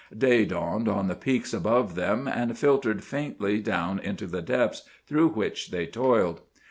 [0.17, 5.27] Day dawned on the peaks above them, and filtered faintly down into the depths through
[5.27, 6.41] which they toiled.